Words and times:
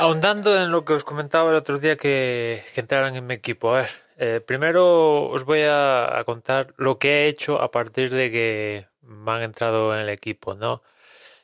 Ahondando 0.00 0.56
en 0.56 0.70
lo 0.70 0.84
que 0.84 0.92
os 0.92 1.02
comentaba 1.02 1.50
el 1.50 1.56
otro 1.56 1.80
día 1.80 1.96
que, 1.96 2.62
entraran 2.76 3.16
en 3.16 3.26
mi 3.26 3.34
equipo. 3.34 3.74
A 3.74 3.80
ver, 3.80 3.90
eh, 4.16 4.40
primero 4.40 5.28
os 5.28 5.44
voy 5.44 5.62
a, 5.62 6.20
a 6.20 6.22
contar 6.22 6.72
lo 6.76 7.00
que 7.00 7.24
he 7.24 7.28
hecho 7.28 7.60
a 7.60 7.72
partir 7.72 8.10
de 8.10 8.30
que 8.30 8.86
me 9.02 9.32
han 9.32 9.42
entrado 9.42 9.92
en 9.92 10.02
el 10.02 10.08
equipo, 10.10 10.54
¿no? 10.54 10.82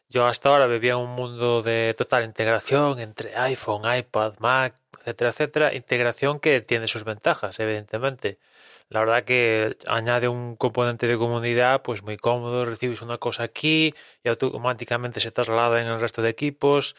Yo 0.09 0.27
hasta 0.27 0.51
ahora 0.51 0.69
vivía 0.69 0.93
en 0.93 0.99
un 0.99 1.11
mundo 1.11 1.63
de 1.63 1.95
total 1.99 2.23
integración 2.23 3.01
entre 3.01 3.37
iPhone, 3.37 3.83
iPad, 3.93 4.35
Mac, 4.39 4.77
etcétera, 5.01 5.31
etcétera. 5.31 5.75
Integración 5.75 6.39
que 6.39 6.61
tiene 6.61 6.87
sus 6.87 7.03
ventajas, 7.03 7.59
evidentemente. 7.59 8.39
La 8.89 9.01
verdad 9.01 9.25
que 9.25 9.77
añade 9.89 10.29
un 10.29 10.55
componente 10.55 11.09
de 11.09 11.19
comunidad 11.19 11.83
pues 11.83 12.05
muy 12.05 12.17
cómodo, 12.17 12.65
recibes 12.65 13.03
una 13.03 13.19
cosa 13.19 13.43
aquí 13.43 13.95
y 14.23 14.29
automáticamente 14.29 15.19
se 15.19 15.33
traslada 15.33 15.81
en 15.81 15.89
el 15.89 16.01
resto 16.01 16.23
de 16.23 16.31
equipos. 16.31 16.95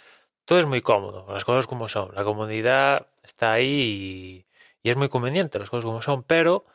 Todo 0.45 0.59
es 0.59 0.65
muy 0.65 0.81
cómodo, 0.81 1.25
las 1.31 1.45
cosas 1.45 1.67
como 1.67 1.87
son. 1.87 2.13
La 2.15 2.23
comunidad 2.23 3.07
está 3.23 3.53
ahí 3.53 4.45
y, 4.81 4.87
y 4.87 4.89
es 4.91 4.97
muy 4.97 5.09
conveniente, 5.09 5.59
las 5.59 5.69
cosas 5.69 5.85
como 5.85 6.01
son, 6.01 6.23
pero 6.23 6.65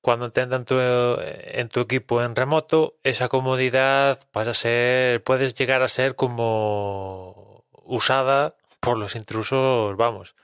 cuando 0.00 0.30
te 0.30 0.42
en 0.42 0.64
tu, 0.64 0.76
en 0.78 1.68
tu 1.68 1.80
equipo 1.80 2.22
en 2.22 2.36
remoto, 2.36 2.96
esa 3.02 3.28
comodidad 3.28 4.20
pasa 4.32 4.52
a 4.52 4.54
ser, 4.54 5.22
puedes 5.22 5.54
llegar 5.54 5.82
a 5.82 5.88
ser 5.88 6.14
como 6.14 7.64
usada 7.84 8.54
por 8.80 8.96
los 8.98 9.16
intrusos, 9.16 9.96
vamos. 9.96 10.34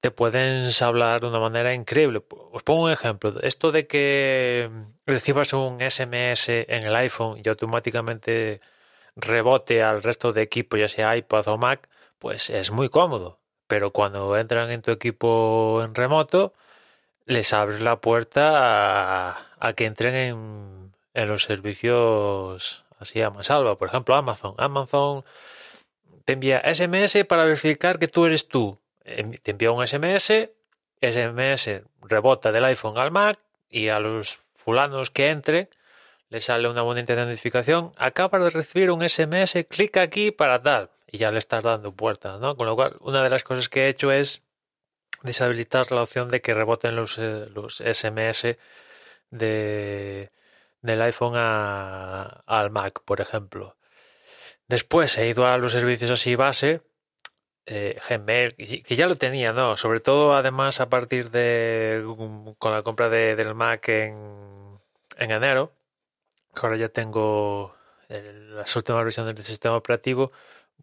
Te 0.00 0.10
pueden 0.12 0.70
hablar 0.80 1.20
de 1.20 1.26
una 1.26 1.40
manera 1.40 1.74
increíble. 1.74 2.22
Os 2.52 2.62
pongo 2.62 2.84
un 2.84 2.92
ejemplo. 2.92 3.32
Esto 3.42 3.72
de 3.72 3.86
que 3.88 4.70
recibas 5.06 5.52
un 5.54 5.80
SMS 5.80 6.48
en 6.50 6.84
el 6.84 6.94
iPhone 6.94 7.40
y 7.44 7.48
automáticamente 7.48 8.60
rebote 9.18 9.82
al 9.82 10.02
resto 10.02 10.32
de 10.32 10.42
equipo, 10.42 10.76
ya 10.76 10.88
sea 10.88 11.16
iPad 11.16 11.48
o 11.48 11.58
Mac, 11.58 11.88
pues 12.18 12.50
es 12.50 12.70
muy 12.70 12.88
cómodo. 12.88 13.38
Pero 13.66 13.92
cuando 13.92 14.36
entran 14.36 14.70
en 14.70 14.82
tu 14.82 14.90
equipo 14.92 15.82
en 15.84 15.94
remoto, 15.94 16.54
les 17.26 17.52
abres 17.52 17.80
la 17.80 18.00
puerta 18.00 19.36
a, 19.60 19.72
que 19.74 19.84
entren 19.84 20.14
en, 20.14 21.28
los 21.28 21.42
servicios 21.42 22.84
así 22.98 23.20
a 23.20 23.32
salva. 23.42 23.76
Por 23.76 23.88
ejemplo, 23.88 24.14
Amazon. 24.14 24.54
Amazon 24.56 25.24
te 26.24 26.34
envía 26.34 26.62
SMS 26.64 27.24
para 27.28 27.44
verificar 27.44 27.98
que 27.98 28.08
tú 28.08 28.24
eres 28.24 28.48
tú. 28.48 28.78
Te 29.04 29.50
envía 29.50 29.72
un 29.72 29.86
SMS, 29.86 30.50
SMS 31.00 31.82
rebota 32.02 32.52
del 32.52 32.64
iPhone 32.64 32.98
al 32.98 33.10
Mac 33.10 33.38
y 33.68 33.88
a 33.88 33.98
los 33.98 34.38
fulanos 34.54 35.10
que 35.10 35.30
entren 35.30 35.68
le 36.30 36.40
sale 36.40 36.68
una 36.68 36.82
bonita 36.82 37.14
notificación. 37.14 37.92
Acaba 37.96 38.38
de 38.38 38.50
recibir 38.50 38.90
un 38.90 39.08
SMS, 39.08 39.64
clica 39.68 40.02
aquí 40.02 40.30
para 40.30 40.62
tal. 40.62 40.90
Y 41.10 41.18
ya 41.18 41.30
le 41.30 41.38
estás 41.38 41.64
dando 41.64 41.92
puertas, 41.92 42.38
¿no? 42.40 42.56
Con 42.56 42.66
lo 42.66 42.76
cual, 42.76 42.96
una 43.00 43.22
de 43.22 43.30
las 43.30 43.44
cosas 43.44 43.68
que 43.68 43.86
he 43.86 43.88
hecho 43.88 44.12
es 44.12 44.42
deshabilitar 45.22 45.90
la 45.90 46.02
opción 46.02 46.28
de 46.28 46.40
que 46.42 46.54
reboten 46.54 46.96
los, 46.96 47.18
eh, 47.18 47.46
los 47.54 47.78
SMS 47.78 48.56
de, 49.30 50.30
del 50.82 51.02
iPhone 51.02 51.34
al 51.36 52.70
Mac, 52.70 53.00
por 53.04 53.20
ejemplo. 53.20 53.76
Después 54.68 55.16
he 55.16 55.28
ido 55.28 55.46
a 55.46 55.56
los 55.56 55.72
servicios 55.72 56.10
así 56.10 56.34
base, 56.36 56.82
eh, 57.66 57.98
Gmail, 58.08 58.54
que 58.54 58.96
ya 58.96 59.06
lo 59.06 59.14
tenía, 59.16 59.52
¿no? 59.52 59.76
Sobre 59.78 60.00
todo, 60.00 60.34
además, 60.34 60.80
a 60.80 60.90
partir 60.90 61.30
de 61.30 62.04
con 62.58 62.72
la 62.72 62.82
compra 62.82 63.08
de, 63.08 63.34
del 63.36 63.54
Mac 63.54 63.88
en 63.88 64.78
enero, 65.16 65.77
ahora 66.66 66.76
ya 66.76 66.88
tengo 66.88 67.74
las 68.08 68.74
últimas 68.76 69.04
versiones 69.04 69.34
del 69.34 69.44
sistema 69.44 69.76
operativo, 69.76 70.32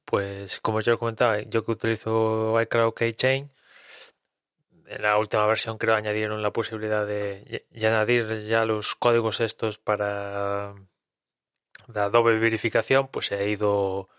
pues 0.06 0.59
como 0.59 0.81
ya 0.81 0.91
lo 0.91 1.00
comentaba, 1.00 1.41
yo 1.41 1.66
que 1.66 1.72
utilizo 1.72 2.59
iCloud 2.62 2.94
Keychain, 2.94 3.52
en 4.88 5.02
la 5.02 5.18
última 5.18 5.46
versión 5.47 5.78
creo 5.78 5.96
añadieron 5.96 6.41
la 6.41 6.52
posibilidad 6.52 7.06
de 7.06 7.66
añadir 7.75 8.46
ya 8.47 8.66
los 8.66 8.96
códigos 8.96 9.41
estos 9.41 9.80
para 9.80 10.75
la 11.88 12.09
doble 12.09 12.38
verificación, 12.40 13.07
pues 13.07 13.31
he 13.31 13.50
ido 13.50 14.09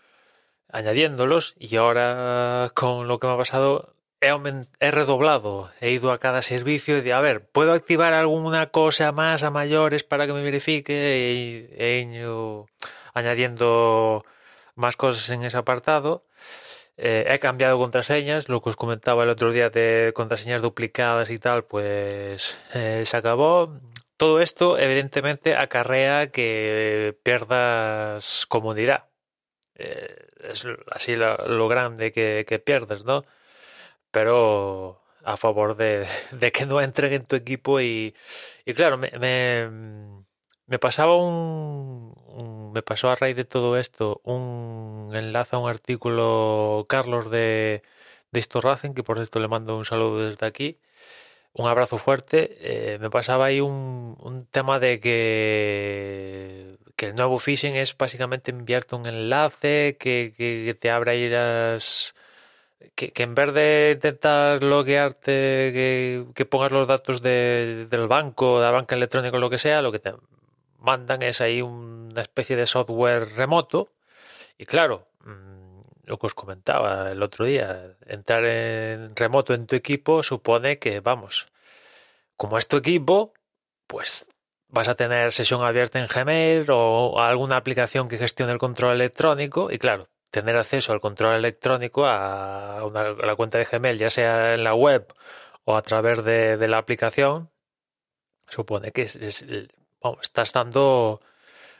añadiéndolos 0.69 1.55
y 1.57 1.77
ahora 1.77 2.71
con 2.73 3.07
lo 3.07 3.19
que 3.19 3.27
me 3.27 3.33
ha 3.33 3.37
pasado 3.37 3.96
he, 4.21 4.91
redoblado, 4.91 5.69
he 5.81 5.91
ido 5.91 6.11
a 6.11 6.19
cada 6.19 6.41
servicio 6.41 6.97
y 6.97 7.01
de, 7.01 7.13
a 7.13 7.21
ver, 7.21 7.47
¿puedo 7.49 7.73
activar 7.73 8.13
alguna 8.13 8.67
cosa 8.71 9.11
más 9.11 9.43
a 9.43 9.51
mayores 9.51 10.03
para 10.03 10.27
que 10.27 10.33
me 10.33 10.43
verifique? 10.43 11.69
Y 11.73 11.81
he 11.81 12.01
ido 12.01 12.67
añadiendo 13.13 14.25
más 14.75 14.97
cosas 14.97 15.29
en 15.29 15.45
ese 15.45 15.57
apartado. 15.57 16.25
Eh, 16.97 17.25
he 17.29 17.39
cambiado 17.39 17.77
contraseñas, 17.77 18.49
lo 18.49 18.61
que 18.61 18.69
os 18.69 18.75
comentaba 18.75 19.23
el 19.23 19.29
otro 19.29 19.51
día 19.51 19.69
de 19.69 20.13
contraseñas 20.15 20.61
duplicadas 20.61 21.29
y 21.29 21.37
tal, 21.37 21.65
pues 21.65 22.57
eh, 22.73 23.03
se 23.05 23.17
acabó. 23.17 23.79
Todo 24.17 24.41
esto 24.41 24.79
evidentemente 24.79 25.55
acarrea 25.55 26.31
que 26.31 27.15
pierdas 27.23 28.45
comodidad. 28.47 29.07
Eh, 29.77 30.27
es 30.43 30.65
así 30.91 31.15
lo, 31.15 31.67
grande 31.67 32.11
que, 32.11 32.61
pierdes, 32.65 33.05
¿no? 33.05 33.23
Pero 34.11 35.01
a 35.23 35.37
favor 35.37 35.75
de, 35.77 36.07
que 36.53 36.65
no 36.65 36.81
entren 36.81 37.13
en 37.13 37.25
tu 37.25 37.35
equipo 37.35 37.81
y, 37.81 38.15
y 38.65 38.73
claro, 38.73 38.97
me, 38.97 39.11
me, 39.19 39.69
me 40.67 40.79
pasaba 40.79 41.15
un, 41.17 42.13
me 42.73 42.81
pasó 42.83 43.09
a 43.09 43.15
raíz 43.15 43.35
de 43.35 43.45
todo 43.45 43.77
esto 43.77 44.21
un 44.23 45.11
enlace 45.13 45.55
a 45.55 45.59
un 45.59 45.69
artículo 45.69 46.85
Carlos 46.89 47.29
de 47.31 47.81
de 48.31 48.45
Racing, 48.61 48.93
que 48.93 49.03
por 49.03 49.17
cierto 49.17 49.39
le 49.39 49.47
mando 49.47 49.77
un 49.77 49.85
saludo 49.85 50.19
desde 50.27 50.45
aquí 50.45 50.79
un 51.53 51.67
abrazo 51.67 51.97
fuerte. 51.97 52.57
Eh, 52.61 52.99
me 52.99 53.09
pasaba 53.09 53.45
ahí 53.45 53.61
un, 53.61 54.17
un 54.21 54.45
tema 54.47 54.79
de 54.79 54.99
que 54.99 56.77
que 56.95 57.07
el 57.07 57.15
nuevo 57.15 57.37
phishing 57.39 57.75
es 57.75 57.95
básicamente 57.97 58.51
enviarte 58.51 58.95
un 58.95 59.05
enlace 59.05 59.97
que, 59.99 60.33
que, 60.35 60.63
que 60.65 60.73
te 60.73 60.89
abra 60.91 61.11
ahí 61.13 61.29
las 61.29 62.15
que, 62.95 63.11
en 63.23 63.35
vez 63.35 63.53
de 63.53 63.91
intentar 63.95 64.63
loguearte 64.63 65.31
que, 65.73 66.25
que 66.35 66.45
pongas 66.45 66.71
los 66.71 66.87
datos 66.87 67.21
de, 67.21 67.87
del 67.89 68.07
banco, 68.07 68.59
de 68.59 68.65
la 68.65 68.71
banca 68.71 68.95
electrónica 68.95 69.37
o 69.37 69.39
lo 69.39 69.49
que 69.49 69.57
sea, 69.57 69.81
lo 69.81 69.91
que 69.91 69.99
te 69.99 70.13
mandan 70.79 71.21
es 71.23 71.41
ahí 71.41 71.61
una 71.61 72.21
especie 72.21 72.55
de 72.55 72.65
software 72.65 73.35
remoto. 73.35 73.89
Y 74.57 74.65
claro, 74.65 75.07
mm, 75.25 75.81
lo 76.05 76.17
que 76.17 76.25
os 76.27 76.33
comentaba 76.33 77.11
el 77.11 77.21
otro 77.23 77.45
día, 77.45 77.95
entrar 78.05 78.45
en 78.45 79.15
remoto 79.15 79.53
en 79.53 79.67
tu 79.67 79.75
equipo 79.75 80.23
supone 80.23 80.79
que, 80.79 80.99
vamos, 80.99 81.47
como 82.35 82.57
es 82.57 82.67
tu 82.67 82.77
equipo, 82.77 83.33
pues 83.87 84.27
vas 84.69 84.87
a 84.87 84.95
tener 84.95 85.31
sesión 85.31 85.63
abierta 85.63 85.99
en 85.99 86.07
Gmail 86.07 86.65
o 86.69 87.19
alguna 87.21 87.57
aplicación 87.57 88.07
que 88.07 88.17
gestione 88.17 88.51
el 88.51 88.59
control 88.59 88.95
electrónico 88.95 89.71
y 89.71 89.77
claro, 89.79 90.07
tener 90.31 90.55
acceso 90.57 90.93
al 90.93 91.01
control 91.01 91.35
electrónico 91.35 92.05
a, 92.05 92.83
una, 92.85 93.13
la 93.13 93.35
cuenta 93.35 93.57
de 93.57 93.65
Gmail, 93.65 93.97
ya 93.97 94.09
sea 94.09 94.53
en 94.53 94.63
la 94.63 94.73
web 94.73 95.13
o 95.63 95.75
a 95.75 95.81
través 95.81 96.23
de, 96.23 96.67
la 96.67 96.77
aplicación, 96.77 97.49
supone 98.47 98.91
que 98.91 99.03
es, 99.03 99.15
es, 99.17 99.45
estás 100.21 100.53
dando 100.53 101.21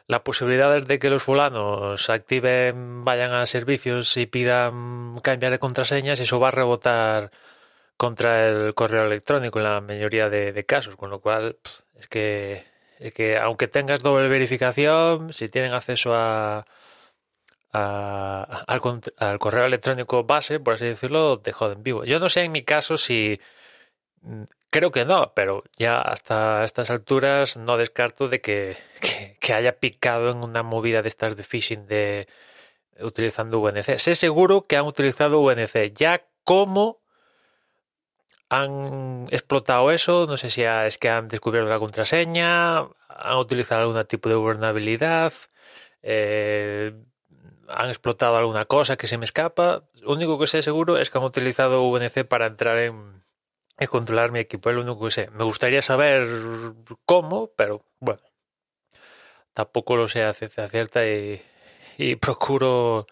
las 0.08 0.22
posibilidades 0.22 0.88
de 0.88 1.00
que 1.00 1.10
los 1.10 1.24
fulanos 1.24 2.10
activen, 2.10 3.04
vayan 3.06 3.34
a 3.34 3.46
servicios 3.46 4.16
y 4.18 4.26
pidan 4.26 5.18
cambiar 5.22 5.52
de 5.52 5.60
contraseñas, 5.60 6.20
eso 6.20 6.40
va 6.40 6.50
a 6.50 6.52
rebotar 6.52 7.32
contra 7.98 8.48
el 8.48 8.74
correo 8.74 9.06
electrónico 9.06 9.60
en 9.60 9.66
la 9.66 9.82
mayoría 9.82 10.30
de, 10.30 10.54
de 10.54 10.66
casos, 10.66 10.96
con 10.96 11.10
lo 11.10 11.20
cual 11.20 11.58
es 11.96 12.08
que, 12.08 12.66
es 13.00 13.14
que 13.14 13.38
aunque 13.38 13.68
tengas 13.68 14.02
doble 14.02 14.28
verificación, 14.28 15.34
si 15.34 15.50
tienen 15.50 15.74
acceso 15.74 16.14
a, 16.14 16.66
a, 17.74 18.64
al, 18.68 19.40
correo 19.40 19.66
electrónico 19.66 20.24
base, 20.24 20.60
por 20.60 20.76
así 20.76 20.86
decirlo, 20.86 21.40
te 21.40 21.52
joden 21.52 21.84
vivo. 21.84 22.06
Yo 22.06 22.20
no 22.20 22.30
sé 22.30 22.44
en 22.44 22.52
mi 22.52 22.64
caso 22.64 22.98
si 22.98 23.40
creo 24.70 24.92
que 24.92 25.06
no, 25.06 25.34
pero 25.36 25.64
ya 25.78 26.00
hasta 26.02 26.64
estas 26.64 26.90
alturas 26.90 27.58
no 27.58 27.78
descarto 27.78 28.28
de 28.28 28.42
que, 28.42 28.78
que, 29.40 29.54
haya 29.54 29.80
picado 29.80 30.32
en 30.32 30.44
una 30.44 30.64
movida 30.64 31.02
de 31.02 31.10
estas 31.10 31.36
de 31.38 31.44
phishing 31.44 31.88
de 31.88 32.28
utilizando 33.00 33.60
VNC. 33.62 34.00
Sé 34.00 34.16
seguro 34.16 34.64
que 34.64 34.78
han 34.78 34.86
utilizado 34.86 35.42
VNC. 35.42 35.94
Ya 35.94 36.22
cómo 36.44 37.02
han 38.50 39.28
explotado 39.32 39.92
eso, 39.92 40.26
no 40.28 40.38
sé 40.38 40.50
si 40.50 40.64
es 40.64 40.98
que 40.98 41.10
han 41.10 41.28
descubierto 41.28 41.70
la 41.70 41.80
contraseña, 41.80 42.80
han 42.80 43.38
utilizado 43.38 43.82
algún 43.82 44.04
tipo 44.06 44.30
de 44.30 44.36
vulnerabilidad, 44.36 45.34
eh, 46.02 46.94
han 47.68 47.90
explotado 47.90 48.38
alguna 48.38 48.66
cosa 48.66 48.98
que 48.98 49.08
se 49.08 49.18
me 49.18 49.26
escapa. 49.26 49.84
Lo 50.02 50.14
único 50.14 50.40
que 50.40 50.48
sé 50.48 50.62
seguro 50.62 50.98
es 50.98 51.10
que 51.10 51.18
han 51.18 51.24
utilizado 51.24 51.84
VNC 51.90 52.26
para 52.26 52.48
entrar 52.48 52.78
en, 52.78 53.24
controlar 53.90 54.32
mi 54.32 54.40
equipo. 54.40 54.70
Es 54.70 54.76
lo 54.76 54.82
único 54.82 55.06
que 55.06 55.12
sé. 55.12 55.30
Me 55.32 55.44
gustaría 55.44 55.82
saber 55.82 56.28
cómo, 57.06 57.52
pero 57.56 57.84
bueno, 58.00 58.22
tampoco 59.54 59.96
lo 59.96 60.08
sé 60.08 60.24
a 60.24 60.34
cierta 60.34 61.06
y, 61.08 61.42
y 61.98 62.16
procuro, 62.18 63.08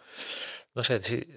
no 0.73 0.83
sé, 0.83 1.01
si 1.03 1.27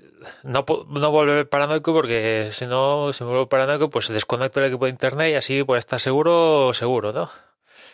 no, 0.43 0.65
no 0.89 1.11
volver 1.11 1.49
paranoico 1.49 1.93
porque 1.93 2.49
si 2.51 2.67
no, 2.67 3.13
si 3.13 3.25
me 3.25 3.31
vuelvo 3.31 3.49
paranoico, 3.49 3.91
pues 3.91 4.09
desconecto 4.09 4.61
el 4.61 4.67
equipo 4.67 4.85
de 4.87 4.91
internet 4.91 5.33
y 5.33 5.37
así 5.37 5.65
pues 5.65 5.81
estar 5.81 6.01
seguro, 6.01 6.73
seguro, 6.73 7.13
¿no? 7.13 7.31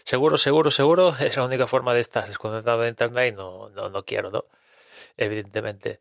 Seguro, 0.05 0.37
seguro, 0.37 0.71
seguro 0.71 1.15
es 1.21 1.37
la 1.37 1.45
única 1.45 1.67
forma 1.67 1.95
de 1.95 2.01
estar 2.01 2.27
desconectado 2.27 2.83
de 2.83 2.89
internet 2.89 3.33
y 3.33 3.37
no, 3.37 3.71
no, 3.71 3.91
no 3.91 4.05
quiero, 4.05 4.31
¿no? 4.31 4.45
Evidentemente. 5.17 6.01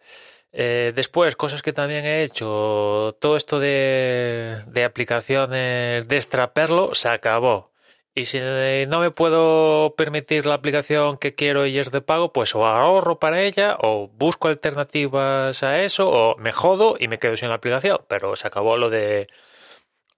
Eh, 0.51 0.93
después, 0.95 1.35
cosas 1.35 1.61
que 1.61 1.73
también 1.73 2.05
he 2.05 2.23
hecho, 2.23 3.17
todo 3.19 3.35
esto 3.37 3.59
de, 3.59 4.63
de 4.67 4.83
aplicaciones 4.83 6.07
de 6.07 6.15
extraperlo 6.17 6.93
se 6.93 7.09
acabó. 7.09 7.73
Y 8.15 8.25
si 8.25 8.39
no 8.87 8.99
me 8.99 9.09
puedo 9.09 9.95
permitir 9.95 10.45
la 10.45 10.53
aplicación 10.53 11.17
que 11.17 11.33
quiero 11.33 11.65
y 11.65 11.79
es 11.79 11.89
de 11.91 12.01
pago, 12.01 12.31
pues 12.31 12.53
o 12.53 12.67
ahorro 12.67 13.17
para 13.17 13.41
ella, 13.41 13.75
o 13.81 14.07
busco 14.07 14.49
alternativas 14.49 15.63
a 15.63 15.81
eso, 15.81 16.09
o 16.11 16.37
me 16.37 16.51
jodo 16.51 16.95
y 16.99 17.07
me 17.07 17.17
quedo 17.17 17.35
sin 17.37 17.49
la 17.49 17.55
aplicación. 17.55 18.01
Pero 18.07 18.35
se 18.35 18.45
acabó 18.47 18.77
lo 18.77 18.91
de 18.91 19.27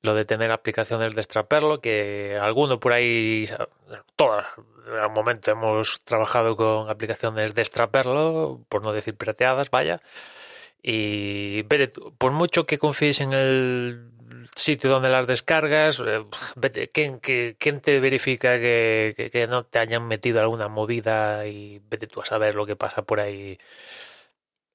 lo 0.05 0.15
de 0.15 0.25
tener 0.25 0.51
aplicaciones 0.51 1.15
de 1.15 1.21
extraperlo, 1.21 1.81
que 1.81 2.37
alguno 2.41 2.79
por 2.79 2.93
ahí, 2.93 3.45
todas, 4.15 4.45
algún 4.97 5.13
momento 5.13 5.51
hemos 5.51 5.99
trabajado 6.05 6.55
con 6.55 6.89
aplicaciones 6.89 7.55
de 7.55 7.61
extraperlo, 7.61 8.61
por 8.69 8.83
no 8.83 8.93
decir 8.93 9.15
pirateadas, 9.15 9.69
vaya. 9.69 10.01
Y 10.81 11.63
por 12.17 12.31
mucho 12.31 12.65
que 12.65 12.77
confíes 12.77 13.19
en 13.19 13.33
el 13.33 14.11
sitio 14.55 14.89
donde 14.89 15.09
las 15.09 15.27
descargas, 15.27 16.01
eh, 16.05 16.89
¿quién, 16.93 17.19
quién 17.19 17.81
te 17.81 17.99
verifica 17.99 18.59
que, 18.59 19.29
que, 19.31 19.47
no 19.47 19.65
te 19.65 19.79
hayan 19.79 20.07
metido 20.07 20.41
alguna 20.41 20.67
movida 20.67 21.47
y 21.47 21.81
vete 21.89 22.07
tú 22.07 22.21
a 22.21 22.25
saber 22.25 22.55
lo 22.55 22.65
que 22.65 22.75
pasa 22.75 23.01
por 23.01 23.19
ahí 23.19 23.57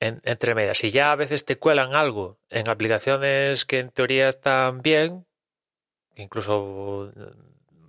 entre 0.00 0.54
medias? 0.54 0.78
Si 0.78 0.90
ya 0.90 1.12
a 1.12 1.16
veces 1.16 1.44
te 1.44 1.58
cuelan 1.58 1.94
algo 1.94 2.38
en 2.48 2.68
aplicaciones 2.68 3.64
que 3.66 3.78
en 3.78 3.90
teoría 3.90 4.28
están 4.28 4.82
bien, 4.82 5.26
incluso 6.16 7.12
eh, 7.16 7.32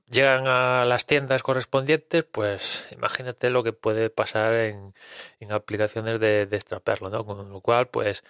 llegan 0.09 0.47
a 0.47 0.85
las 0.85 1.05
tiendas 1.05 1.43
correspondientes, 1.43 2.23
pues 2.25 2.87
imagínate 2.91 3.49
lo 3.49 3.63
que 3.63 3.73
puede 3.73 4.09
pasar 4.09 4.53
en, 4.53 4.93
en 5.39 5.51
aplicaciones 5.51 6.19
de, 6.19 6.45
de 6.45 6.57
extraperlo, 6.57 7.09
¿no? 7.09 7.25
Con 7.25 7.49
lo 7.49 7.61
cual, 7.61 7.87
pues, 7.89 8.23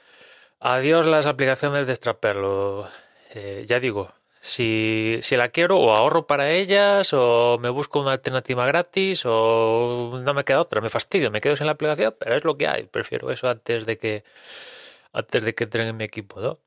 adiós 0.60 1.06
las 1.08 1.26
aplicaciones 1.26 1.88
de 1.88 1.94
extraperlo 1.94 2.88
eh, 3.34 3.64
ya 3.66 3.80
digo, 3.80 4.14
si, 4.42 5.20
si 5.22 5.38
la 5.38 5.50
quiero 5.50 5.78
o 5.80 5.96
ahorro 5.96 6.26
para 6.28 6.50
ellas 6.52 7.14
o 7.14 7.60
me 7.62 7.70
busco 7.70 8.02
una 8.02 8.14
alternativa 8.14 8.66
gratis 8.66 9.24
o 9.26 10.20
no 10.24 10.34
me 10.34 10.44
queda 10.44 10.62
otra, 10.62 10.82
me 10.82 10.90
fastidio, 10.90 11.32
me 11.32 11.42
quedo 11.42 11.56
sin 11.56 11.68
la 11.68 11.74
aplicación, 11.74 12.16
pero 12.20 12.36
es 12.36 12.44
lo 12.44 12.58
que 12.58 12.68
hay, 12.68 12.84
prefiero 12.86 13.32
eso 13.32 13.48
antes 13.50 13.86
de 13.86 13.98
que 13.98 14.24
antes 15.14 15.44
de 15.44 15.54
que 15.56 15.66
entren 15.66 15.88
en 15.88 15.98
mi 15.98 16.06
equipo, 16.06 16.42
¿no? 16.42 16.60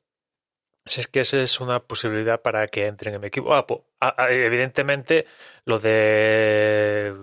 Si 0.85 1.01
es 1.01 1.07
que 1.07 1.21
esa 1.21 1.41
es 1.41 1.59
una 1.61 1.81
posibilidad 1.81 2.41
para 2.41 2.67
que 2.67 2.87
entren 2.87 3.15
en 3.15 3.21
mi 3.21 3.27
equipo. 3.27 3.53
Ah, 3.55 3.65
pues, 3.67 3.81
evidentemente, 4.29 5.25
lo 5.65 5.79
de 5.79 7.15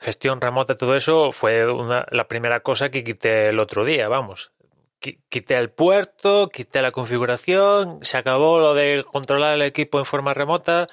gestión 0.00 0.40
remota, 0.40 0.76
todo 0.76 0.96
eso 0.96 1.32
fue 1.32 1.70
una, 1.72 2.06
la 2.10 2.28
primera 2.28 2.60
cosa 2.60 2.90
que 2.90 3.04
quité 3.04 3.48
el 3.48 3.58
otro 3.60 3.84
día, 3.84 4.08
vamos 4.08 4.52
quité 5.00 5.56
el 5.56 5.70
puerto, 5.70 6.48
quité 6.48 6.82
la 6.82 6.90
configuración, 6.90 7.98
se 8.02 8.16
acabó 8.16 8.58
lo 8.58 8.74
de 8.74 9.04
controlar 9.10 9.54
el 9.54 9.62
equipo 9.62 9.98
en 9.98 10.04
forma 10.04 10.34
remota. 10.34 10.86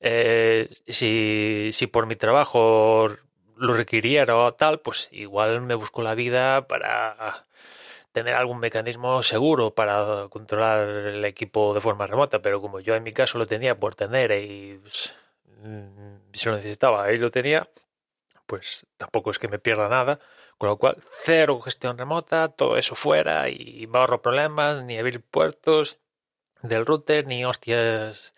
Eh, 0.00 0.68
si, 0.86 1.70
si 1.72 1.86
por 1.86 2.06
mi 2.06 2.16
trabajo 2.16 3.08
lo 3.56 3.72
requiriera 3.72 4.36
o 4.36 4.52
tal, 4.52 4.80
pues 4.80 5.08
igual 5.12 5.62
me 5.62 5.74
busco 5.74 6.02
la 6.02 6.14
vida 6.14 6.66
para 6.66 7.44
tener 8.14 8.34
algún 8.34 8.60
mecanismo 8.60 9.22
seguro 9.24 9.74
para 9.74 10.28
controlar 10.28 10.88
el 10.88 11.24
equipo 11.24 11.74
de 11.74 11.80
forma 11.80 12.06
remota, 12.06 12.40
pero 12.40 12.60
como 12.60 12.78
yo 12.78 12.94
en 12.94 13.02
mi 13.02 13.12
caso 13.12 13.38
lo 13.38 13.46
tenía 13.46 13.78
por 13.80 13.96
tener 13.96 14.30
y 14.30 14.78
pues, 14.80 15.14
mm, 15.64 16.32
si 16.32 16.48
lo 16.48 16.54
necesitaba 16.54 17.04
ahí 17.04 17.16
lo 17.16 17.32
tenía, 17.32 17.68
pues 18.46 18.86
tampoco 18.96 19.30
es 19.30 19.38
que 19.38 19.48
me 19.48 19.58
pierda 19.58 19.88
nada. 19.88 20.18
Con 20.58 20.68
lo 20.68 20.76
cual, 20.76 20.96
cero 21.22 21.60
gestión 21.60 21.98
remota, 21.98 22.48
todo 22.48 22.76
eso 22.76 22.94
fuera 22.94 23.48
y 23.48 23.86
me 23.88 23.98
ahorro 23.98 24.22
problemas, 24.22 24.84
ni 24.84 24.98
abrir 24.98 25.20
puertos 25.22 25.98
del 26.62 26.86
router, 26.86 27.26
ni 27.26 27.44
hostias, 27.44 28.34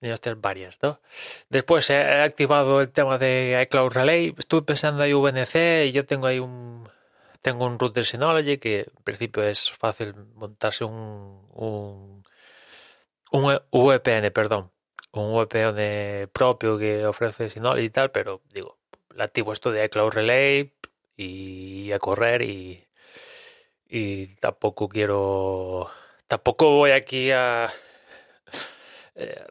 ni 0.00 0.10
hostias 0.10 0.40
varias, 0.40 0.78
¿no? 0.82 1.00
Después 1.48 1.90
he 1.90 2.22
activado 2.22 2.80
el 2.80 2.90
tema 2.90 3.18
de 3.18 3.60
iCloud 3.64 3.92
Relay, 3.92 4.34
estuve 4.38 4.62
pensando 4.62 5.04
en 5.04 5.14
VNC 5.14 5.86
y 5.86 5.92
yo 5.92 6.06
tengo 6.06 6.26
ahí 6.26 6.38
un 6.38 6.88
tengo 7.42 7.64
un 7.66 7.78
router 7.78 8.04
Synology 8.04 8.58
que 8.58 8.80
en 8.80 9.02
principio 9.04 9.42
es 9.42 9.70
fácil 9.70 10.14
montarse 10.34 10.84
un, 10.84 11.46
un, 11.54 12.24
un 13.30 13.58
VPN, 13.70 14.30
perdón, 14.32 14.70
un 15.12 15.32
VPN 15.34 16.28
propio 16.32 16.78
que 16.78 17.06
ofrece 17.06 17.50
Synology 17.50 17.84
y 17.86 17.90
tal, 17.90 18.10
pero 18.10 18.42
digo, 18.52 18.79
activo 19.18 19.52
esto 19.52 19.72
de 19.72 19.84
iCloud 19.84 20.12
Relay 20.12 20.72
y 21.16 21.92
a 21.92 21.98
correr 21.98 22.42
y, 22.42 22.84
y 23.88 24.28
tampoco 24.36 24.88
quiero 24.88 25.88
tampoco 26.26 26.70
voy 26.76 26.92
aquí 26.92 27.30
a 27.30 27.68
eh, 29.14 29.46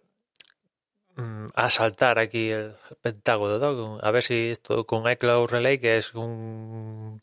mm, 1.15 1.47
a 1.53 1.69
saltar 1.69 2.19
aquí 2.19 2.49
el 2.49 2.75
pentágono 3.01 3.99
a 4.01 4.11
ver 4.11 4.23
si 4.23 4.49
esto 4.49 4.85
con 4.85 5.09
iCloud 5.09 5.49
Relay 5.49 5.79
que 5.79 5.97
es 5.97 6.13
un 6.13 7.21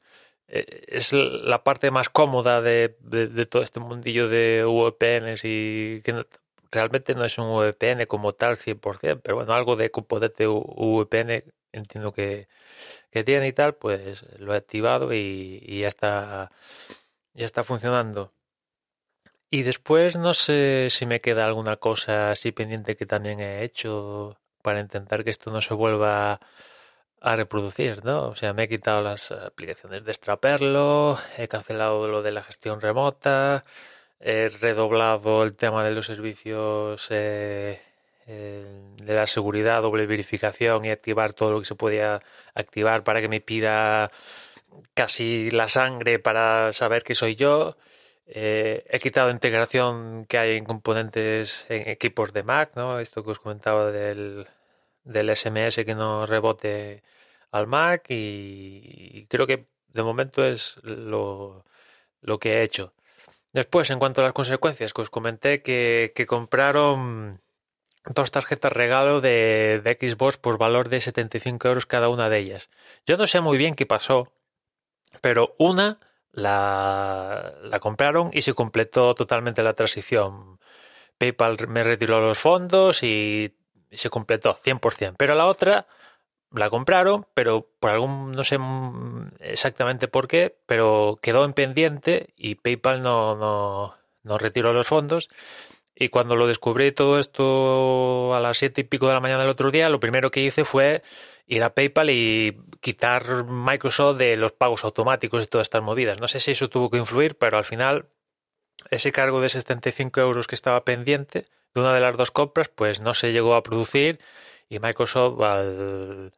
eh, 0.49 0.85
es 0.89 1.13
la 1.13 1.65
parte 1.65 1.91
más 1.91 2.09
cómoda 2.09 2.61
de, 2.63 2.97
de, 3.01 3.47
todo 3.47 3.63
este 3.63 3.81
mundillo 3.81 4.29
de 4.29 4.65
VPNs 4.65 5.45
y 5.45 6.03
que 6.03 6.25
realmente 6.71 7.15
no 7.15 7.25
es 7.25 7.39
un 7.39 7.57
VPN 7.57 8.07
como 8.07 8.33
tal 8.33 8.57
100%, 8.57 9.21
pero 9.23 9.37
bueno, 9.37 9.53
algo 9.53 9.77
de 9.77 9.91
componente 9.91 10.47
VPN 10.47 11.45
entiendo 11.79 12.13
que, 12.13 12.49
que 13.11 13.25
tiene 13.25 13.49
y 13.49 13.53
tal, 13.53 13.75
pues 13.77 14.25
lo 14.39 14.55
he 14.55 14.57
activado 14.59 15.13
y, 15.13 15.81
ya 15.81 15.89
está 15.89 16.51
ya 17.35 17.45
está 17.45 17.65
funcionando. 17.65 18.33
Y 19.51 19.63
después 19.63 20.17
no 20.17 20.35
sé 20.35 20.89
si 20.91 21.07
me 21.07 21.21
queda 21.21 21.45
alguna 21.45 21.77
cosa 21.77 22.31
así 22.33 22.53
pendiente 22.53 22.97
que 22.97 23.07
también 23.07 23.41
he 23.41 23.63
hecho 23.65 24.37
para 24.63 24.81
intentar 24.81 25.23
que 25.25 25.31
esto 25.31 25.51
no 25.51 25.61
se 25.61 25.75
vuelva 25.75 26.41
a 27.21 27.37
reproducir, 27.37 28.05
¿no? 28.05 28.29
O 28.29 28.37
sea, 28.37 28.53
me 28.53 28.65
he 28.65 28.69
quitado 28.69 29.03
las 29.03 29.33
aplicaciones 29.33 30.05
de 30.05 30.15
Straperlo, 30.15 31.19
he 31.39 31.49
cancelado 31.49 32.09
lo 32.09 32.23
de 32.23 32.33
la 32.33 32.43
gestión 32.43 32.81
remota, 32.81 33.65
he 34.21 34.49
redoblado 34.49 35.43
el 35.45 35.57
tema 35.57 35.85
de 35.85 35.93
los 35.93 36.07
servicios 36.07 37.09
eh, 37.11 37.81
de 38.27 39.15
la 39.15 39.27
seguridad, 39.27 39.83
doble 39.83 40.07
verificación 40.07 40.85
y 40.85 40.91
activar 40.91 41.33
todo 41.33 41.53
lo 41.53 41.61
que 41.61 41.67
se 41.67 41.77
podía 41.77 42.21
activar 42.55 43.05
para 43.05 43.21
que 43.21 43.29
me 43.29 43.41
pida 43.41 44.11
casi 44.95 45.51
la 45.51 45.69
sangre 45.69 46.19
para 46.19 46.73
saber 46.73 47.03
que 47.03 47.15
soy 47.15 47.37
yo. 47.37 47.77
Eh, 48.27 48.85
he 48.91 48.99
quitado 48.99 49.31
integración 49.31 50.27
que 50.27 50.39
hay 50.39 50.57
en 50.57 50.65
componentes 50.65 51.67
en 51.69 51.89
equipos 51.89 52.33
de 52.33 52.43
Mac, 52.43 52.73
¿no? 52.75 52.99
Esto 52.99 53.25
que 53.25 53.31
os 53.31 53.39
comentaba 53.39 53.93
del, 53.93 54.47
del 55.05 55.37
SMS 55.37 55.85
que 55.85 55.95
no 55.95 56.27
rebote 56.27 57.03
al 57.53 57.67
Mac 57.69 58.07
y, 58.09 59.27
creo 59.29 59.47
que 59.47 59.67
de 59.89 60.03
momento 60.03 60.45
es 60.45 60.77
lo, 60.83 61.65
lo, 62.21 62.39
que 62.39 62.55
he 62.55 62.63
hecho. 62.63 62.93
Después, 63.53 63.91
en 63.91 63.99
cuanto 63.99 64.21
a 64.21 64.25
las 64.25 64.33
consecuencias, 64.35 64.93
que 64.93 65.03
os 65.03 65.11
comenté 65.11 65.63
que, 65.63 66.13
que 66.15 66.27
compraron 66.27 67.41
dos 68.15 68.31
tarjetas 68.31 68.73
regalo 68.73 69.21
de, 69.21 69.81
Xbox 70.01 70.37
por 70.37 70.59
valor 70.59 70.89
de 70.89 71.01
75 71.01 71.69
euros 71.69 71.87
cada 71.87 72.09
una 72.09 72.29
de 72.29 72.39
ellas. 72.39 72.71
Yo 73.07 73.17
no 73.17 73.27
sé 73.27 73.41
muy 73.41 73.59
bien 73.59 73.75
qué 73.75 73.87
pasó, 73.87 74.33
pero 75.21 75.55
una 75.59 75.99
la, 76.33 77.55
la 77.63 77.81
compraron 77.81 78.31
y 78.33 78.43
se 78.43 78.55
completó 78.55 79.15
totalmente 79.15 79.63
la 79.63 79.75
transición. 79.75 80.59
PayPal 81.19 81.57
me 81.69 81.83
retiró 81.83 82.21
los 82.21 82.39
fondos 82.39 83.03
y 83.03 83.55
se 83.91 84.11
completó 84.11 84.55
100%. 84.55 85.15
Pero 85.17 85.35
la 85.35 85.47
otra 85.47 85.87
la 86.53 86.71
compraron, 86.71 87.27
pero 87.35 87.69
por 87.81 87.91
algún, 87.91 88.33
no 88.33 88.45
sé 88.45 88.59
exactamente 89.41 90.09
por 90.09 90.29
qué, 90.29 90.57
pero 90.67 91.19
quedó 91.23 91.45
en 91.45 91.53
pendiente 91.53 92.33
y 92.37 92.57
PayPal 92.57 93.03
no, 93.03 93.37
no, 93.37 93.97
no 94.23 94.39
retiró 94.39 94.73
los 94.73 94.87
fondos. 94.87 95.29
Y 95.99 96.11
cuando 96.11 96.37
lo 96.37 96.47
descubrí 96.47 96.93
todo 96.93 97.19
esto 97.19 98.35
a 98.35 98.41
las 98.41 98.59
siete 98.59 98.83
y 98.83 98.85
pico 98.85 99.09
de 99.09 99.15
la 99.15 99.21
mañana 99.21 99.41
del 99.41 99.49
otro 99.49 99.71
día, 99.71 99.89
lo 99.89 99.99
primero 99.99 100.31
que 100.31 100.43
hice 100.43 100.67
fue 100.67 101.03
ir 101.47 101.63
a 101.63 101.75
PayPal 101.75 102.11
y 102.11 102.59
quitar 102.83 103.47
Microsoft 103.47 104.19
de 104.19 104.37
los 104.37 104.53
pagos 104.53 104.85
automáticos 104.85 105.43
y 105.43 105.47
todas 105.47 105.65
estas 105.65 105.83
movidas. 105.83 106.21
No 106.21 106.29
sé 106.29 106.39
si 106.39 106.51
eso 106.51 106.69
tuvo 106.69 106.91
que 106.91 106.99
influir, 106.99 107.39
pero 107.39 107.57
al 107.57 107.65
final 107.65 108.11
ese 108.91 109.11
cargo 109.11 109.41
de 109.41 109.49
75 109.49 110.21
euros 110.21 110.47
que 110.47 110.55
estaba 110.55 110.85
pendiente 110.85 111.47
de 111.75 111.81
una 111.81 111.95
de 111.95 112.01
las 112.01 112.17
dos 112.17 112.31
compras, 112.31 112.69
pues 112.69 113.01
no 113.01 113.15
se 113.15 113.33
llegó 113.33 113.55
a 113.55 113.63
producir 113.63 114.21
y 114.69 114.79
Microsoft 114.81 115.41
al, 115.41 116.33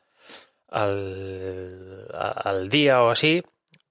al, 0.68 2.06
al 2.12 2.68
día 2.68 3.02
o 3.02 3.10
así, 3.10 3.42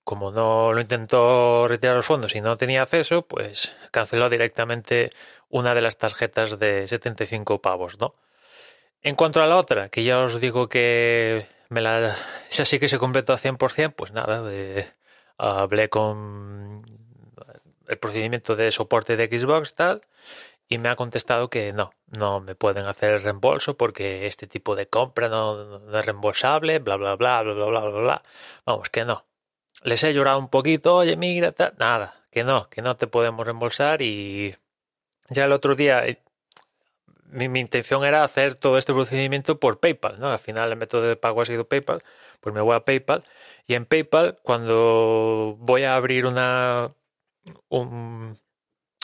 como 0.07 0.31
no 0.31 0.71
lo 0.71 0.79
intentó 0.79 1.67
retirar 1.67 1.97
los 1.97 2.05
fondos 2.05 2.33
y 2.35 2.39
no 2.39 2.55
tenía 2.55 2.83
acceso, 2.83 3.23
pues 3.23 3.75
canceló 3.91 4.29
directamente 4.29 5.11
una 5.49 5.73
de 5.75 5.81
las 5.81 5.97
tarjetas 5.97 6.59
de 6.59 6.87
75 6.87 7.61
pavos, 7.61 7.99
¿no? 7.99 8.13
En 9.01 9.15
cuanto 9.15 9.41
a 9.41 9.47
la 9.47 9.57
otra, 9.57 9.89
que 9.89 10.03
ya 10.03 10.19
os 10.19 10.39
digo 10.41 10.69
que 10.69 11.47
me 11.69 11.81
la, 11.81 12.15
esa 12.49 12.65
sí 12.65 12.79
que 12.79 12.89
se 12.89 12.97
completó 12.97 13.33
a 13.33 13.37
100%, 13.37 13.93
pues 13.95 14.11
nada, 14.11 14.43
eh, 14.51 14.89
hablé 15.37 15.89
con 15.89 16.81
el 17.87 17.97
procedimiento 17.97 18.55
de 18.55 18.71
soporte 18.71 19.15
de 19.15 19.27
Xbox 19.27 19.73
tal 19.75 20.01
y 20.67 20.77
me 20.77 20.89
ha 20.89 20.95
contestado 20.95 21.49
que 21.49 21.71
no, 21.73 21.91
no 22.07 22.41
me 22.41 22.55
pueden 22.55 22.87
hacer 22.87 23.13
el 23.13 23.23
reembolso 23.23 23.77
porque 23.77 24.25
este 24.27 24.47
tipo 24.47 24.75
de 24.75 24.87
compra 24.87 25.29
no, 25.29 25.97
es 25.97 26.05
reembolsable, 26.05 26.79
bla, 26.79 26.97
bla, 26.97 27.15
bla, 27.15 27.41
bla, 27.43 27.53
bla, 27.53 27.65
bla, 27.65 27.79
bla, 27.81 27.99
bla. 28.01 28.23
Vamos, 28.65 28.89
que 28.89 29.05
no. 29.05 29.25
Les 29.83 30.03
he 30.03 30.13
llorado 30.13 30.39
un 30.39 30.49
poquito, 30.49 30.95
oye, 30.95 31.15
mira, 31.15 31.53
nada, 31.77 32.25
que 32.31 32.43
no, 32.43 32.69
que 32.69 32.81
no 32.81 32.97
te 32.97 33.07
podemos 33.07 33.45
reembolsar 33.45 34.01
y 34.01 34.55
ya 35.29 35.45
el 35.45 35.51
otro 35.51 35.75
día 35.75 36.05
eh, 36.05 36.21
mi, 37.29 37.59
intención 37.59 38.05
era 38.05 38.23
hacer 38.23 38.55
todo 38.55 38.77
este 38.77 38.93
procedimiento 38.93 39.59
por 39.59 39.79
PayPal, 39.79 40.19
¿no? 40.19 40.31
Al 40.31 40.39
final 40.39 40.71
el 40.71 40.77
método 40.77 41.03
de 41.03 41.15
pago 41.15 41.41
ha 41.41 41.45
sido 41.45 41.67
PayPal, 41.67 42.03
pues 42.39 42.55
me 42.55 42.61
voy 42.61 42.75
a 42.75 42.85
PayPal 42.85 43.23
y 43.67 43.73
en 43.73 43.85
PayPal 43.85 44.39
cuando 44.43 45.55
voy 45.59 45.83
a 45.83 45.95
abrir 45.95 46.25
una 46.25 46.93
un, 47.69 48.39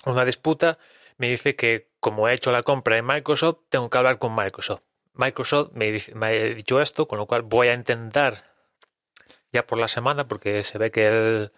una 0.05 0.25
disputa 0.25 0.77
me 1.17 1.29
dice 1.29 1.55
que 1.55 1.91
como 1.99 2.27
he 2.27 2.33
hecho 2.33 2.51
la 2.51 2.63
compra 2.63 2.97
en 2.97 3.05
Microsoft, 3.05 3.59
tengo 3.69 3.89
que 3.89 3.97
hablar 3.97 4.17
con 4.19 4.35
Microsoft. 4.35 4.81
Microsoft 5.13 5.71
me, 5.73 5.97
me 6.15 6.25
ha 6.27 6.31
dicho 6.31 6.81
esto, 6.81 7.07
con 7.07 7.19
lo 7.19 7.27
cual 7.27 7.43
voy 7.43 7.69
a 7.69 7.73
intentar 7.73 8.43
ya 9.53 9.65
por 9.65 9.77
la 9.79 9.87
semana, 9.87 10.27
porque 10.27 10.63
se 10.63 10.77
ve 10.77 10.91
que 10.91 11.07
el, 11.07 11.51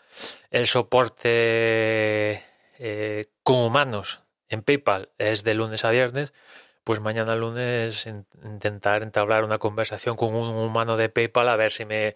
el 0.51 0.67
soporte 0.67 2.43
eh, 2.77 3.31
con 3.43 3.57
humanos 3.57 4.24
en 4.49 4.63
PayPal 4.63 5.09
es 5.17 5.43
de 5.43 5.53
lunes 5.53 5.85
a 5.85 5.91
viernes, 5.91 6.33
pues 6.83 6.99
mañana 6.99 7.35
lunes 7.35 8.05
intentar 8.43 9.03
entablar 9.03 9.43
una 9.43 9.57
conversación 9.59 10.15
con 10.17 10.35
un 10.35 10.55
humano 10.55 10.97
de 10.97 11.09
PayPal 11.09 11.49
a 11.49 11.55
ver 11.55 11.71
si 11.71 11.85
me, 11.85 12.15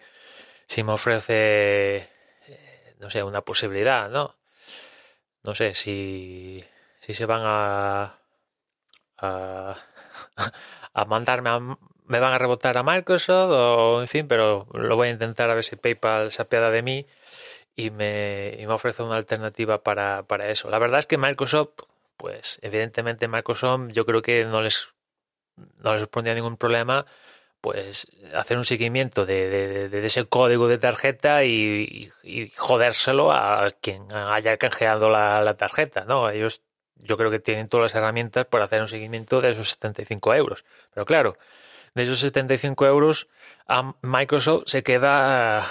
si 0.66 0.82
me 0.82 0.92
ofrece, 0.92 2.08
eh, 2.48 2.94
no 2.98 3.10
sé, 3.10 3.22
una 3.22 3.42
posibilidad, 3.42 4.10
¿no? 4.10 4.36
No 5.42 5.54
sé 5.54 5.74
si 5.74 6.64
si 7.00 7.14
se 7.14 7.26
van 7.26 7.42
a, 7.44 8.18
a, 9.18 11.04
mandarme 11.06 11.50
a, 11.50 11.58
me 11.58 12.20
van 12.20 12.32
a 12.32 12.38
rebotar 12.38 12.76
a 12.78 12.82
Microsoft 12.82 13.50
o 13.52 14.00
en 14.02 14.08
fin, 14.08 14.28
pero 14.28 14.66
lo 14.72 14.96
voy 14.96 15.08
a 15.08 15.10
intentar 15.12 15.50
a 15.50 15.54
ver 15.54 15.64
si 15.64 15.76
PayPal 15.76 16.30
se 16.32 16.42
apiada 16.42 16.70
de 16.70 16.82
mí 16.82 17.06
y 17.74 17.90
me, 17.90 18.56
y 18.58 18.66
me 18.66 18.74
ofrece 18.74 19.02
una 19.02 19.16
alternativa 19.16 19.82
para, 19.82 20.24
para 20.24 20.48
eso. 20.50 20.70
La 20.70 20.78
verdad 20.78 21.00
es 21.00 21.06
que 21.06 21.18
Microsoft, 21.18 21.70
pues 22.20 22.58
evidentemente 22.60 23.28
Microsoft 23.28 23.92
yo 23.92 24.04
creo 24.04 24.20
que 24.20 24.44
no 24.44 24.60
les, 24.60 24.92
no 25.78 25.94
les 25.94 26.02
supondría 26.02 26.34
ningún 26.34 26.58
problema 26.58 27.06
pues 27.62 28.08
hacer 28.34 28.58
un 28.58 28.66
seguimiento 28.66 29.24
de, 29.24 29.88
ese 30.04 30.26
código 30.26 30.68
de 30.68 30.76
tarjeta 30.76 31.44
y, 31.44 32.10
y, 32.22 32.50
jodérselo 32.56 33.32
a 33.32 33.70
quien 33.80 34.12
haya 34.12 34.58
canjeado 34.58 35.08
la, 35.08 35.40
la 35.40 35.54
tarjeta, 35.54 36.04
¿no? 36.04 36.28
Ellos 36.28 36.62
yo 36.96 37.16
creo 37.16 37.30
que 37.30 37.38
tienen 37.38 37.68
todas 37.68 37.84
las 37.84 37.94
herramientas 37.94 38.44
para 38.46 38.66
hacer 38.66 38.82
un 38.82 38.88
seguimiento 38.88 39.40
de 39.40 39.50
esos 39.50 39.70
75 39.70 40.34
euros. 40.34 40.64
Pero 40.92 41.06
claro, 41.06 41.36
de 41.94 42.02
esos 42.02 42.18
75 42.18 42.86
euros 42.86 43.28
a 43.66 43.94
Microsoft 44.02 44.64
se 44.66 44.82
queda 44.82 45.66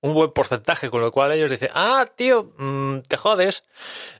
un 0.00 0.14
buen 0.14 0.32
porcentaje, 0.32 0.90
con 0.90 1.00
lo 1.00 1.12
cual 1.12 1.32
ellos 1.32 1.50
dicen, 1.50 1.70
ah, 1.74 2.06
tío, 2.16 2.52
mm, 2.58 3.00
te 3.08 3.16
jodes, 3.16 3.64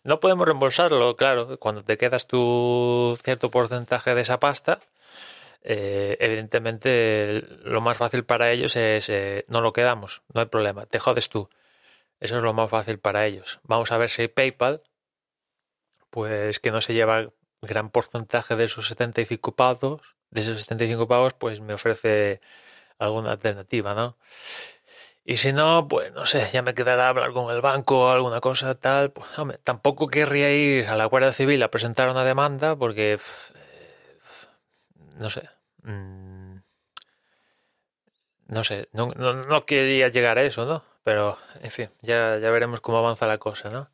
no 0.05 0.21
podemos 0.21 0.47
reembolsarlo. 0.47 1.17
Claro, 1.17 1.59
cuando 1.59 1.85
te 1.85 1.97
quedas 1.99 2.27
tu 2.27 3.17
cierto 3.23 3.51
porcentaje 3.51 4.15
de 4.15 4.21
esa 4.23 4.39
pasta, 4.41 4.81
eh, 5.63 6.17
evidentemente 6.21 7.43
lo 7.65 7.81
más 7.81 7.97
fácil 7.97 8.25
para 8.25 8.51
ellos 8.53 8.77
es, 8.77 9.09
eh, 9.11 9.45
no 9.49 9.61
lo 9.61 9.73
quedamos, 9.73 10.23
no 10.33 10.41
hay 10.41 10.47
problema, 10.49 10.87
te 10.87 10.99
jodes 10.99 11.29
tú. 11.29 11.49
Eso 12.21 12.37
es 12.39 12.43
lo 12.43 12.55
más 12.55 12.71
fácil 12.71 12.99
para 12.99 13.27
ellos. 13.27 13.61
Vamos 13.65 13.93
a 13.93 13.99
ver 13.99 14.11
si 14.11 14.29
PayPal 14.29 14.83
pues 16.11 16.59
que 16.59 16.71
no 16.71 16.81
se 16.81 16.95
lleva 16.95 17.33
gran 17.63 17.91
porcentaje 17.91 18.57
de 18.57 18.65
esos 18.65 18.89
75 18.89 19.55
pavos, 19.55 20.03
de 20.31 20.41
esos 20.43 20.59
75 20.61 21.09
pavos, 21.09 21.35
pues 21.35 21.61
me 21.61 21.75
ofrece 21.75 22.41
alguna 22.99 23.33
alternativa, 23.33 23.95
¿no? 23.95 24.17
Y 25.31 25.37
si 25.37 25.53
no, 25.53 25.87
pues 25.87 26.13
no 26.13 26.27
sé, 26.27 26.49
ya 26.53 26.61
me 26.61 26.75
quedará 26.75 27.09
hablar 27.09 27.31
con 27.33 27.55
el 27.55 27.61
banco 27.61 28.01
o 28.01 28.11
alguna 28.11 28.41
cosa 28.41 28.75
tal. 28.75 29.13
Pues 29.13 29.39
hombre, 29.39 29.59
tampoco 29.63 30.09
querría 30.09 30.53
ir 30.53 30.89
a 30.89 30.97
la 30.97 31.05
Guardia 31.05 31.31
Civil 31.33 31.63
a 31.63 31.71
presentar 31.71 32.09
una 32.09 32.25
demanda 32.25 32.75
porque, 32.75 33.17
no 35.21 35.31
sé, 35.31 35.49
mm, 35.85 36.57
no 38.49 38.65
sé, 38.65 38.89
no, 38.93 39.13
no, 39.15 39.35
no, 39.35 39.67
quería 39.67 40.09
llegar 40.09 40.37
a 40.39 40.43
eso, 40.43 40.67
¿no? 40.67 40.83
Pero, 41.05 41.39
en 41.63 41.71
fin, 41.71 41.91
ya, 42.01 42.39
ya 42.39 42.51
veremos 42.51 42.81
cómo 42.81 42.99
avanza 42.99 43.29
la 43.29 43.39
cosa, 43.39 43.71
¿no? 43.71 43.89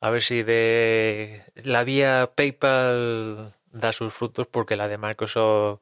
A 0.00 0.10
ver 0.10 0.20
si 0.20 0.42
de 0.42 1.42
la 1.64 1.84
vía 1.84 2.32
PayPal 2.36 3.54
da 3.70 3.92
sus 3.92 4.12
frutos 4.12 4.46
porque 4.46 4.76
la 4.76 4.88
de 4.88 4.98
Microsoft 4.98 5.80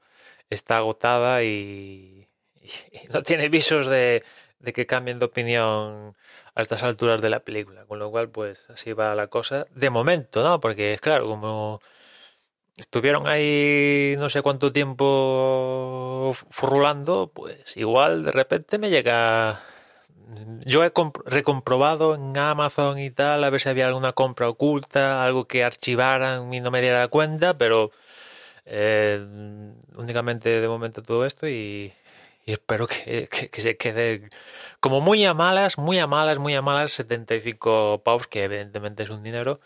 está 0.51 0.77
agotada 0.77 1.43
y, 1.43 2.29
no 3.13 3.25
tiene 3.25 3.49
visos 3.49 3.87
de, 3.89 4.23
de, 4.61 4.73
que 4.73 4.87
cambien 4.87 5.19
de 5.19 5.27
opinión 5.27 6.17
a 6.55 6.63
estas 6.63 6.83
alturas 6.83 7.21
de 7.21 7.31
la 7.31 7.41
película. 7.41 7.85
Con 7.87 7.99
lo 7.99 8.11
cual, 8.11 8.31
pues 8.31 8.63
así 8.71 8.93
va 8.93 9.15
la 9.15 9.29
cosa. 9.29 9.67
De 9.75 9.91
momento, 9.91 10.43
¿no? 10.43 10.61
Porque 10.61 10.95
es 10.95 11.01
claro, 11.01 11.27
como 11.27 11.81
estuvieron 12.77 13.29
ahí 13.29 14.15
no 14.19 14.29
sé 14.29 14.43
cuánto 14.43 14.73
tiempo 14.73 16.33
furulando, 16.51 17.31
pues 17.35 17.77
igual 17.77 18.23
de 18.25 18.33
repente 18.33 18.79
me 18.79 18.91
llega 18.91 19.61
yo 20.65 20.85
he 20.85 20.93
recomprobado 21.27 22.15
en 22.15 22.37
Amazon 22.37 22.99
y 22.99 23.11
tal 23.11 23.43
a 23.45 23.51
ver 23.51 23.61
si 23.61 23.69
había 23.69 23.87
alguna 23.87 24.13
compra 24.13 24.49
oculta, 24.49 25.25
algo 25.25 25.47
que 25.47 25.65
archivaran 25.65 26.53
y 26.55 26.61
no 26.61 26.71
me 26.71 26.81
diera 26.81 27.09
cuenta, 27.09 27.57
pero 27.59 27.91
eh, 28.67 29.25
únicamente 29.97 30.61
de 30.61 30.69
momento 30.69 31.03
todo 31.03 31.25
esto 31.27 31.49
y, 31.49 31.93
espero 32.47 32.87
que, 32.87 33.29
se 33.53 33.77
quede 33.77 34.29
como 34.81 35.01
muy 35.01 35.25
a 35.25 35.35
malas, 35.35 35.79
muy 35.79 35.99
a 35.99 36.07
malas, 36.07 36.39
muy 36.39 36.55
a 36.55 36.63
malas 36.63 36.93
75 36.93 38.03
pavos, 38.05 38.27
que 38.27 38.45
evidentemente 38.45 39.03
es 39.03 39.11
un 39.11 39.23
dinero, 39.23 39.61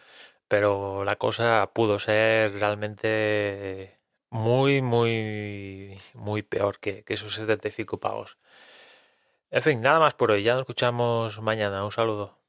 pero 0.48 1.04
la 1.04 1.16
cosa 1.16 1.70
pudo 1.74 1.98
ser 1.98 2.52
realmente 2.54 3.98
muy, 4.30 4.82
muy, 4.82 5.98
muy 6.14 6.42
peor 6.42 6.78
que, 6.80 7.04
que 7.04 7.14
esos 7.14 7.34
75 7.34 7.98
pavos. 8.00 8.38
En 9.50 9.62
fin, 9.62 9.80
nada 9.80 10.00
más 10.00 10.14
por 10.14 10.30
hoy. 10.32 10.42
Ya 10.42 10.54
nos 10.54 10.62
escuchamos 10.62 11.40
mañana. 11.40 11.84
Un 11.84 11.92
saludo. 11.92 12.43